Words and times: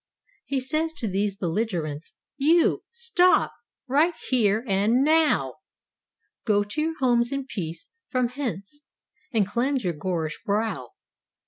He 0.45 0.59
says 0.59 0.93
to 0.93 1.07
these 1.07 1.35
belligerents— 1.35 2.15
"You 2.35 2.81
stop! 2.91 3.53
Right 3.87 4.15
here 4.31 4.65
and 4.67 5.05
nowf* 5.05 5.53
"Go 6.43 6.63
to 6.63 6.81
your 6.81 6.95
homes 6.99 7.31
in 7.31 7.45
peace, 7.45 7.91
from 8.09 8.29
hence 8.29 8.81
And 9.31 9.45
cleanse 9.47 9.83
your 9.83 9.93
gorish 9.93 10.41
brow!" 10.43 10.89